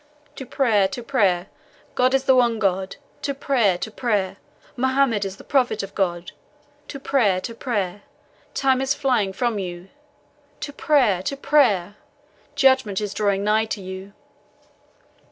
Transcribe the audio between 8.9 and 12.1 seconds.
flying from you. To prayer to prayer!